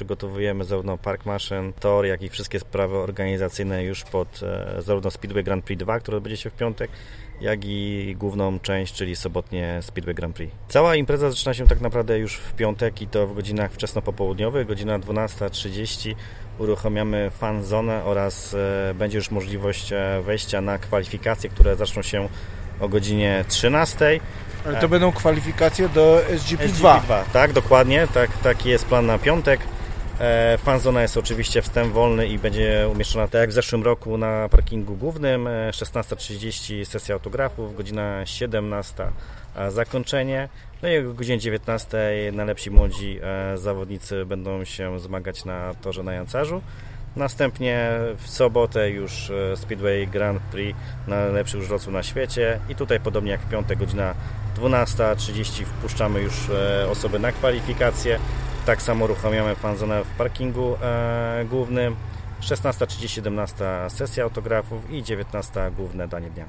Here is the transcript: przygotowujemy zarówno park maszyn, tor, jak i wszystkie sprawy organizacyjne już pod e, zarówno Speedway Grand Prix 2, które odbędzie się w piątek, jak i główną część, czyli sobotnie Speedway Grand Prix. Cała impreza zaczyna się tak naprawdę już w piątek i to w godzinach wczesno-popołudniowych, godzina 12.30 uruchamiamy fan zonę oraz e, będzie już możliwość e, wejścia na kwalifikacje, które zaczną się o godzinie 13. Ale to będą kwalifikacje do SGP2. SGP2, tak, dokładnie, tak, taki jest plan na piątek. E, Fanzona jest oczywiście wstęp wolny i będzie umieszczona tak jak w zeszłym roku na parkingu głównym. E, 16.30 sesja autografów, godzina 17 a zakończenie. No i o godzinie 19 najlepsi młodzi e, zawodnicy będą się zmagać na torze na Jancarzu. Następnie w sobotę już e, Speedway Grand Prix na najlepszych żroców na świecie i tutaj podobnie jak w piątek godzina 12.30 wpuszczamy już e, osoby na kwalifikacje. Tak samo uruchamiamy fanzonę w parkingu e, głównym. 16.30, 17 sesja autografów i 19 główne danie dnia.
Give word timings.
przygotowujemy 0.00 0.64
zarówno 0.64 0.98
park 0.98 1.26
maszyn, 1.26 1.72
tor, 1.72 2.06
jak 2.06 2.22
i 2.22 2.28
wszystkie 2.28 2.60
sprawy 2.60 2.96
organizacyjne 2.96 3.84
już 3.84 4.04
pod 4.04 4.40
e, 4.42 4.82
zarówno 4.82 5.10
Speedway 5.10 5.44
Grand 5.44 5.64
Prix 5.64 5.80
2, 5.80 6.00
które 6.00 6.16
odbędzie 6.16 6.36
się 6.36 6.50
w 6.50 6.54
piątek, 6.54 6.90
jak 7.40 7.64
i 7.64 8.14
główną 8.18 8.60
część, 8.60 8.94
czyli 8.94 9.16
sobotnie 9.16 9.78
Speedway 9.82 10.14
Grand 10.14 10.36
Prix. 10.36 10.54
Cała 10.68 10.96
impreza 10.96 11.30
zaczyna 11.30 11.54
się 11.54 11.66
tak 11.66 11.80
naprawdę 11.80 12.18
już 12.18 12.36
w 12.36 12.52
piątek 12.52 13.02
i 13.02 13.06
to 13.06 13.26
w 13.26 13.34
godzinach 13.34 13.72
wczesno-popołudniowych, 13.72 14.66
godzina 14.66 14.98
12.30 14.98 16.14
uruchamiamy 16.58 17.30
fan 17.30 17.64
zonę 17.64 18.04
oraz 18.04 18.54
e, 18.54 18.94
będzie 18.94 19.18
już 19.18 19.30
możliwość 19.30 19.92
e, 19.92 20.22
wejścia 20.24 20.60
na 20.60 20.78
kwalifikacje, 20.78 21.50
które 21.50 21.76
zaczną 21.76 22.02
się 22.02 22.28
o 22.80 22.88
godzinie 22.88 23.44
13. 23.48 24.20
Ale 24.66 24.80
to 24.80 24.88
będą 24.88 25.12
kwalifikacje 25.12 25.88
do 25.88 26.22
SGP2. 26.30 27.00
SGP2, 27.00 27.22
tak, 27.32 27.52
dokładnie, 27.52 28.08
tak, 28.14 28.38
taki 28.38 28.68
jest 28.68 28.84
plan 28.84 29.06
na 29.06 29.18
piątek. 29.18 29.60
E, 30.20 30.58
Fanzona 30.58 31.02
jest 31.02 31.16
oczywiście 31.16 31.62
wstęp 31.62 31.92
wolny 31.92 32.26
i 32.26 32.38
będzie 32.38 32.88
umieszczona 32.92 33.28
tak 33.28 33.40
jak 33.40 33.50
w 33.50 33.52
zeszłym 33.52 33.82
roku 33.82 34.18
na 34.18 34.48
parkingu 34.48 34.96
głównym. 34.96 35.46
E, 35.46 35.70
16.30 35.70 36.84
sesja 36.84 37.14
autografów, 37.14 37.76
godzina 37.76 38.26
17 38.26 39.06
a 39.54 39.70
zakończenie. 39.70 40.48
No 40.82 40.88
i 40.88 40.98
o 40.98 41.14
godzinie 41.14 41.38
19 41.38 41.98
najlepsi 42.32 42.70
młodzi 42.70 43.18
e, 43.22 43.58
zawodnicy 43.58 44.26
będą 44.26 44.64
się 44.64 44.98
zmagać 44.98 45.44
na 45.44 45.74
torze 45.74 46.02
na 46.02 46.12
Jancarzu. 46.12 46.62
Następnie 47.16 47.90
w 48.16 48.28
sobotę 48.28 48.90
już 48.90 49.30
e, 49.30 49.56
Speedway 49.56 50.06
Grand 50.06 50.42
Prix 50.42 50.78
na 51.06 51.16
najlepszych 51.16 51.62
żroców 51.62 51.92
na 51.92 52.02
świecie 52.02 52.60
i 52.68 52.74
tutaj 52.74 53.00
podobnie 53.00 53.30
jak 53.30 53.40
w 53.40 53.48
piątek 53.50 53.78
godzina 53.78 54.14
12.30 54.56 55.64
wpuszczamy 55.64 56.20
już 56.20 56.50
e, 56.50 56.88
osoby 56.90 57.18
na 57.18 57.32
kwalifikacje. 57.32 58.18
Tak 58.70 58.82
samo 58.82 59.04
uruchamiamy 59.04 59.54
fanzonę 59.54 60.04
w 60.04 60.08
parkingu 60.08 60.76
e, 60.82 61.44
głównym. 61.44 61.96
16.30, 62.40 63.08
17 63.08 63.64
sesja 63.88 64.24
autografów 64.24 64.90
i 64.90 65.02
19 65.02 65.70
główne 65.76 66.08
danie 66.08 66.30
dnia. 66.30 66.46